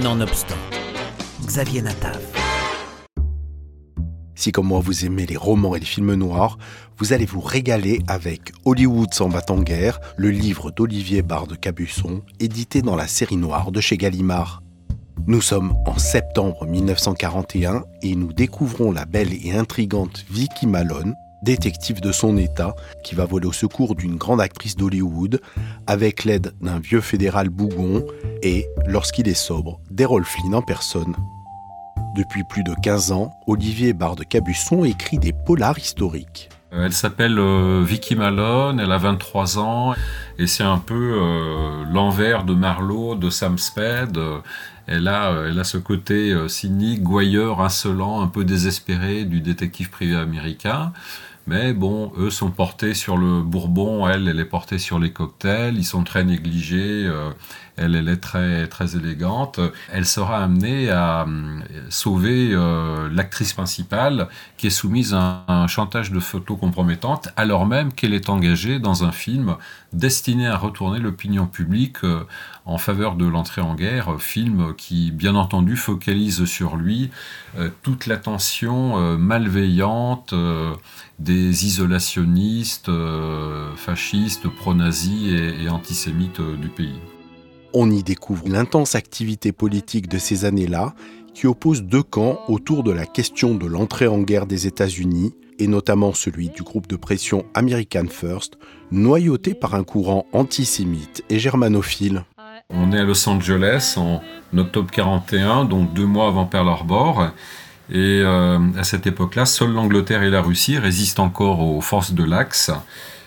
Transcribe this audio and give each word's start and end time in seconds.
Nonobstant, 0.00 0.56
Xavier 1.44 1.82
Natav. 1.82 2.18
Si 4.34 4.50
comme 4.50 4.68
moi 4.68 4.80
vous 4.80 5.04
aimez 5.04 5.26
les 5.26 5.36
romans 5.36 5.76
et 5.76 5.80
les 5.80 5.84
films 5.84 6.14
noirs, 6.14 6.56
vous 6.96 7.12
allez 7.12 7.26
vous 7.26 7.42
régaler 7.42 8.00
avec 8.08 8.52
Hollywood 8.64 9.12
s'en 9.12 9.28
bat 9.28 9.44
en 9.50 9.60
guerre, 9.60 10.00
le 10.16 10.30
livre 10.30 10.70
d'Olivier 10.70 11.20
Barde 11.20 11.60
Cabusson, 11.60 12.22
édité 12.40 12.80
dans 12.80 12.96
la 12.96 13.06
série 13.06 13.36
noire 13.36 13.70
de 13.70 13.82
chez 13.82 13.98
Gallimard. 13.98 14.62
Nous 15.26 15.42
sommes 15.42 15.74
en 15.84 15.98
septembre 15.98 16.66
1941 16.66 17.84
et 18.00 18.16
nous 18.16 18.32
découvrons 18.32 18.92
la 18.92 19.04
belle 19.04 19.34
et 19.46 19.52
intrigante 19.52 20.24
Vicky 20.30 20.66
Malone, 20.66 21.14
détective 21.42 22.00
de 22.00 22.12
son 22.12 22.36
état, 22.36 22.74
qui 23.04 23.14
va 23.14 23.24
voler 23.24 23.46
au 23.46 23.52
secours 23.52 23.94
d'une 23.94 24.16
grande 24.16 24.40
actrice 24.40 24.76
d'Hollywood 24.76 25.40
avec 25.86 26.24
l'aide 26.24 26.54
d'un 26.60 26.78
vieux 26.78 27.00
fédéral 27.00 27.48
bougon 27.48 28.04
et, 28.42 28.66
lorsqu'il 28.86 29.28
est 29.28 29.34
sobre, 29.34 29.80
d'Errol 29.90 30.24
Flynn 30.24 30.54
en 30.54 30.62
personne. 30.62 31.14
Depuis 32.14 32.44
plus 32.44 32.62
de 32.62 32.74
15 32.82 33.12
ans, 33.12 33.32
Olivier 33.46 33.94
Barde 33.94 34.24
Cabusson 34.28 34.84
écrit 34.84 35.18
des 35.18 35.32
polars 35.32 35.78
historiques. 35.78 36.50
Euh, 36.72 36.86
elle 36.86 36.92
s'appelle 36.92 37.38
euh, 37.38 37.82
Vicky 37.84 38.16
Malone, 38.16 38.80
elle 38.80 38.92
a 38.92 38.98
23 38.98 39.58
ans 39.58 39.94
et 40.38 40.46
c'est 40.46 40.62
un 40.62 40.78
peu 40.78 41.14
euh, 41.14 41.84
l'envers 41.90 42.44
de 42.44 42.54
Marlowe, 42.54 43.14
de 43.14 43.30
Sam 43.30 43.58
Spade. 43.58 44.18
Elle 44.86 45.06
a, 45.08 45.32
elle 45.48 45.58
a 45.60 45.64
ce 45.64 45.78
côté 45.78 46.36
cynique, 46.48 47.04
gouailleur, 47.04 47.60
insolent, 47.60 48.20
un 48.20 48.26
peu 48.26 48.44
désespéré 48.44 49.24
du 49.24 49.40
détective 49.40 49.90
privé 49.90 50.16
américain. 50.16 50.92
Mais 51.48 51.72
bon, 51.72 52.12
eux 52.16 52.30
sont 52.30 52.50
portés 52.50 52.94
sur 52.94 53.16
le 53.16 53.42
bourbon, 53.42 54.06
elle, 54.06 54.28
elle 54.28 54.38
est 54.38 54.44
portée 54.44 54.78
sur 54.78 55.00
les 55.00 55.12
cocktails, 55.12 55.76
ils 55.76 55.84
sont 55.84 56.04
très 56.04 56.22
négligés, 56.22 57.04
euh, 57.04 57.30
elle, 57.76 57.96
elle 57.96 58.08
est 58.08 58.18
très, 58.18 58.68
très 58.68 58.96
élégante. 58.96 59.58
Elle 59.92 60.06
sera 60.06 60.44
amenée 60.44 60.90
à 60.90 61.22
euh, 61.26 61.60
sauver 61.88 62.50
euh, 62.52 63.08
l'actrice 63.12 63.54
principale 63.54 64.28
qui 64.56 64.68
est 64.68 64.70
soumise 64.70 65.14
à 65.14 65.44
un 65.48 65.66
chantage 65.66 66.12
de 66.12 66.20
photos 66.20 66.58
compromettantes 66.60 67.30
alors 67.36 67.66
même 67.66 67.92
qu'elle 67.92 68.14
est 68.14 68.28
engagée 68.28 68.78
dans 68.78 69.02
un 69.02 69.10
film 69.10 69.56
destiné 69.92 70.46
à 70.46 70.56
retourner 70.56 71.00
l'opinion 71.00 71.46
publique 71.46 71.98
en 72.64 72.78
faveur 72.78 73.16
de 73.16 73.26
l'entrée 73.26 73.60
en 73.60 73.74
guerre, 73.74 74.20
film 74.20 74.74
qui, 74.76 75.10
bien 75.10 75.34
entendu, 75.34 75.76
focalise 75.76 76.44
sur 76.46 76.76
lui 76.76 77.10
toute 77.82 78.06
l'attention 78.06 79.18
malveillante 79.18 80.32
des 81.18 81.31
isolationnistes, 81.32 82.88
euh, 82.88 83.74
fascistes, 83.76 84.48
pro-nazis 84.48 85.32
et, 85.32 85.68
antisémites 85.68 86.40
euh, 86.40 86.56
du 86.56 86.68
pays. 86.68 87.00
On 87.74 87.90
y 87.90 88.02
découvre 88.02 88.48
l'intense 88.48 88.94
activité 88.94 89.52
politique 89.52 90.08
de 90.08 90.18
ces 90.18 90.44
années-là 90.44 90.94
qui 91.34 91.46
oppose 91.46 91.82
deux 91.82 92.02
camps 92.02 92.40
autour 92.48 92.82
de 92.82 92.90
la 92.90 93.06
question 93.06 93.54
de 93.54 93.66
l'entrée 93.66 94.06
en 94.06 94.18
guerre 94.18 94.46
des 94.46 94.66
États-Unis 94.66 95.32
et 95.58 95.66
notamment 95.66 96.12
celui 96.12 96.48
du 96.48 96.62
groupe 96.62 96.86
de 96.86 96.96
pression 96.96 97.44
American 97.54 98.06
First, 98.08 98.58
noyauté 98.90 99.54
par 99.54 99.74
un 99.74 99.84
courant 99.84 100.26
antisémite 100.32 101.22
et 101.30 101.38
germanophile. 101.38 102.24
On 102.70 102.92
est 102.92 102.98
à 102.98 103.04
Los 103.04 103.28
Angeles 103.28 103.94
en 103.96 104.22
octobre 104.56 104.90
41, 104.90 105.64
donc 105.64 105.92
deux 105.92 106.06
mois 106.06 106.28
avant 106.28 106.46
Pearl 106.46 106.68
Harbor, 106.68 107.30
et 107.92 108.22
euh, 108.24 108.58
à 108.78 108.84
cette 108.84 109.06
époque-là, 109.06 109.44
seule 109.44 109.72
l'Angleterre 109.72 110.22
et 110.22 110.30
la 110.30 110.40
Russie 110.40 110.78
résistent 110.78 111.20
encore 111.20 111.60
aux 111.60 111.82
forces 111.82 112.12
de 112.12 112.24
l'Axe. 112.24 112.70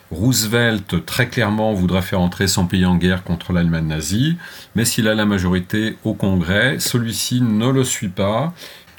Roosevelt, 0.09 1.05
très 1.05 1.27
clairement, 1.27 1.73
voudra 1.73 2.01
faire 2.01 2.19
entrer 2.19 2.47
son 2.47 2.65
pays 2.65 2.85
en 2.85 2.95
guerre 2.95 3.23
contre 3.23 3.53
l'Allemagne 3.53 3.87
nazie, 3.87 4.37
mais 4.73 4.83
s'il 4.83 5.07
a 5.07 5.13
la 5.13 5.25
majorité 5.25 5.97
au 6.03 6.15
Congrès, 6.15 6.77
celui-ci 6.79 7.41
ne 7.41 7.69
le 7.69 7.83
suit 7.83 8.09
pas, 8.09 8.53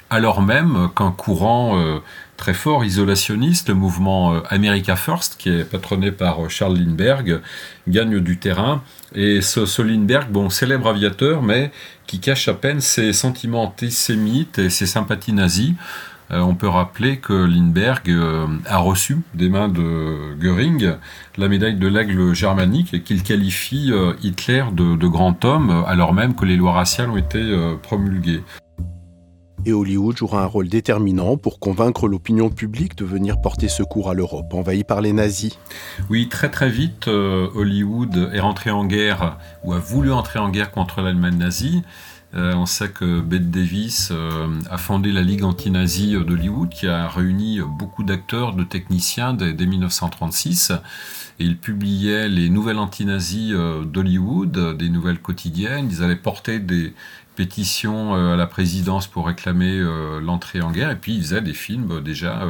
alors 0.09 0.41
même 0.41 0.89
qu'un 0.95 1.11
courant 1.11 1.77
euh, 1.77 1.99
très 2.37 2.53
fort 2.53 2.85
isolationniste, 2.85 3.69
le 3.69 3.75
mouvement 3.75 4.33
euh, 4.33 4.39
America 4.49 4.95
First, 4.95 5.35
qui 5.37 5.49
est 5.49 5.69
patronné 5.69 6.11
par 6.11 6.45
euh, 6.45 6.49
Charles 6.49 6.77
Lindbergh, 6.77 7.41
gagne 7.87 8.19
du 8.19 8.37
terrain. 8.37 8.81
Et 9.15 9.41
ce, 9.41 9.81
Lindbergh, 9.81 10.29
bon, 10.29 10.49
célèbre 10.49 10.87
aviateur, 10.87 11.41
mais 11.41 11.71
qui 12.05 12.19
cache 12.19 12.47
à 12.47 12.53
peine 12.53 12.79
ses 12.79 13.11
sentiments 13.11 13.63
antisémites 13.63 14.59
et 14.59 14.69
ses 14.69 14.85
sympathies 14.85 15.33
nazies. 15.33 15.75
On 16.29 16.55
peut 16.55 16.67
rappeler 16.67 17.19
que 17.19 17.31
Lindbergh 17.31 18.13
a 18.65 18.79
reçu 18.79 19.19
des 19.33 19.47
mains 19.47 19.69
de 19.69 20.35
Göring 20.37 20.95
la 21.37 21.47
médaille 21.47 21.75
de 21.75 21.87
l'aigle 21.87 22.33
germanique 22.33 22.93
et 22.93 22.99
qu'il 22.99 23.23
qualifie 23.23 23.93
Hitler 24.21 24.65
de, 24.73 25.07
grand 25.07 25.45
homme 25.45 25.85
alors 25.87 26.13
même 26.13 26.35
que 26.35 26.43
les 26.43 26.57
lois 26.57 26.73
raciales 26.73 27.09
ont 27.11 27.15
été 27.15 27.39
promulguées 27.81 28.43
et 29.65 29.73
Hollywood 29.73 30.17
jouera 30.17 30.43
un 30.43 30.45
rôle 30.45 30.69
déterminant 30.69 31.37
pour 31.37 31.59
convaincre 31.59 32.07
l'opinion 32.07 32.49
publique 32.49 32.95
de 32.97 33.05
venir 33.05 33.41
porter 33.41 33.67
secours 33.67 34.09
à 34.09 34.13
l'Europe, 34.13 34.53
envahie 34.53 34.83
par 34.83 35.01
les 35.01 35.13
nazis. 35.13 35.57
Oui, 36.09 36.29
très 36.29 36.49
très 36.49 36.69
vite, 36.69 37.07
euh, 37.07 37.49
Hollywood 37.55 38.29
est 38.33 38.39
rentré 38.39 38.71
en 38.71 38.85
guerre, 38.85 39.37
ou 39.63 39.73
a 39.73 39.79
voulu 39.79 40.11
entrer 40.11 40.39
en 40.39 40.49
guerre 40.49 40.71
contre 40.71 41.01
l'Allemagne 41.01 41.37
nazie. 41.37 41.83
Euh, 42.35 42.53
on 42.55 42.65
sait 42.65 42.89
que 42.89 43.21
Bette 43.21 43.49
Davis 43.49 44.09
euh, 44.11 44.47
a 44.69 44.77
fondé 44.77 45.11
la 45.11 45.21
Ligue 45.21 45.43
anti-nazie 45.43 46.13
d'Hollywood, 46.13 46.69
qui 46.69 46.87
a 46.87 47.07
réuni 47.07 47.59
beaucoup 47.61 48.03
d'acteurs, 48.03 48.53
de 48.53 48.63
techniciens 48.63 49.33
dès, 49.33 49.53
1936. 49.53 50.71
Et 51.39 51.45
il 51.45 51.57
publiait 51.57 52.27
les 52.27 52.49
nouvelles 52.49 52.79
anti-nazies 52.79 53.53
d'Hollywood, 53.85 54.77
des 54.77 54.89
nouvelles 54.89 55.19
quotidiennes. 55.19 55.87
Ils 55.91 56.03
allaient 56.03 56.15
porter 56.15 56.59
des, 56.59 56.93
pétition 57.37 58.15
euh, 58.15 58.33
à 58.33 58.35
la 58.35 58.47
présidence 58.47 59.07
pour 59.07 59.27
réclamer 59.27 59.77
euh, 59.79 60.19
l'entrée 60.19 60.59
en 60.59 60.71
guerre, 60.71 60.91
et 60.91 60.95
puis 60.95 61.13
il 61.13 61.21
faisait 61.21 61.41
des 61.41 61.53
films 61.53 61.91
euh, 61.91 62.01
déjà 62.01 62.45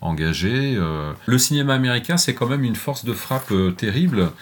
engagés. 0.00 0.76
Le 1.26 1.38
cinéma 1.38 1.74
américain, 1.74 2.16
c'est 2.16 2.34
quand 2.34 2.48
même 2.48 2.64
une 2.64 2.74
force 2.74 3.04
de 3.04 3.12
frappe 3.12 3.52
terrible. 3.76 4.32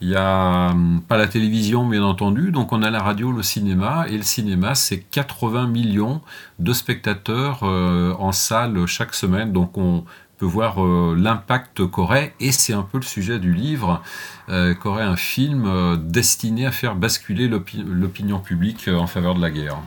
Il 0.00 0.08
n'y 0.08 0.16
a 0.16 0.70
hum, 0.72 1.02
pas 1.06 1.16
la 1.16 1.26
télévision, 1.26 1.86
bien 1.86 2.02
entendu, 2.02 2.50
donc 2.50 2.72
on 2.72 2.82
a 2.82 2.90
la 2.90 3.02
radio, 3.02 3.32
le 3.32 3.42
cinéma, 3.42 4.06
et 4.08 4.16
le 4.16 4.22
cinéma, 4.22 4.74
c'est 4.74 4.98
80 4.98 5.66
millions 5.66 6.20
de 6.58 6.72
spectateurs 6.72 7.62
en 7.62 8.32
salle 8.32 8.86
chaque 8.86 9.14
semaine, 9.14 9.52
donc 9.52 9.78
on 9.78 10.04
peut 10.38 10.46
voir 10.46 10.84
euh, 10.84 11.14
l'impact 11.16 11.86
qu'aurait, 11.86 12.34
et 12.40 12.52
c'est 12.52 12.72
un 12.72 12.82
peu 12.82 12.98
le 12.98 13.04
sujet 13.04 13.38
du 13.38 13.52
livre, 13.52 14.02
euh, 14.48 14.74
qu'aurait 14.74 15.04
un 15.04 15.16
film 15.16 15.64
euh, 15.66 15.96
destiné 15.96 16.66
à 16.66 16.72
faire 16.72 16.96
basculer 16.96 17.48
l'opinion 17.48 18.40
publique 18.40 18.88
en 18.88 19.06
faveur 19.06 19.34
de 19.34 19.40
la 19.40 19.50
guerre. 19.50 19.78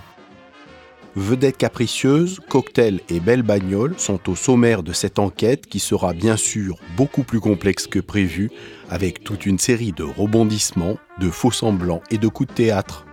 Vedettes 1.19 1.57
capricieuses, 1.57 2.39
cocktails 2.47 3.01
et 3.09 3.19
belles 3.19 3.41
bagnoles 3.41 3.95
sont 3.97 4.29
au 4.29 4.35
sommaire 4.35 4.83
de 4.83 4.93
cette 4.93 5.17
enquête 5.17 5.65
qui 5.65 5.79
sera 5.79 6.13
bien 6.13 6.37
sûr 6.37 6.77
beaucoup 6.95 7.23
plus 7.23 7.39
complexe 7.39 7.87
que 7.87 7.97
prévu, 7.97 8.51
avec 8.91 9.23
toute 9.23 9.47
une 9.47 9.57
série 9.57 9.93
de 9.93 10.03
rebondissements, 10.03 10.99
de 11.19 11.31
faux 11.31 11.49
semblants 11.49 12.03
et 12.11 12.19
de 12.19 12.27
coups 12.27 12.49
de 12.49 12.53
théâtre. 12.53 13.07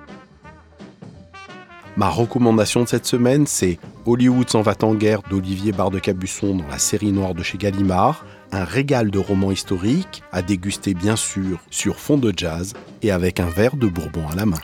Ma 1.97 2.11
recommandation 2.11 2.83
de 2.83 2.89
cette 2.89 3.07
semaine, 3.07 3.47
c'est 3.47 3.79
Hollywood 4.05 4.51
s'en 4.51 4.61
va 4.61 4.75
en 4.83 4.95
guerre 4.95 5.23
d'Olivier 5.31 5.73
Barde 5.73 5.99
Cabusson 5.99 6.57
dans 6.57 6.69
la 6.69 6.79
série 6.79 7.11
noire 7.11 7.35
de 7.35 7.43
chez 7.43 7.57
Gallimard, 7.57 8.27
un 8.53 8.65
régal 8.65 9.11
de 9.11 9.19
romans 9.19 9.51
historiques 9.51 10.23
à 10.31 10.43
déguster 10.43 10.93
bien 10.93 11.17
sûr 11.17 11.59
sur 11.71 11.99
fond 11.99 12.19
de 12.19 12.35
jazz 12.37 12.75
et 13.01 13.11
avec 13.11 13.41
un 13.41 13.49
verre 13.49 13.77
de 13.77 13.87
bourbon 13.87 14.29
à 14.29 14.35
la 14.37 14.45
main. 14.45 14.61